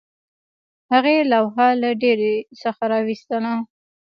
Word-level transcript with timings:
هغې 0.91 1.17
لوحه 1.31 1.67
له 1.81 1.89
ډیرۍ 2.01 2.35
څخه 2.61 2.83
راویستله 2.91 3.53